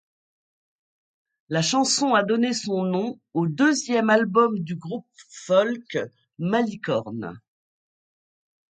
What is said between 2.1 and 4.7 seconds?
a donné son nom au deuxième album